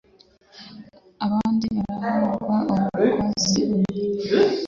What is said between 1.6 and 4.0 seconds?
barahigwa bukwasi ubu,